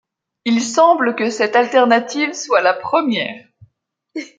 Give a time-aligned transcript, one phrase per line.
[0.45, 3.47] Il semble que cette alternative soit la première.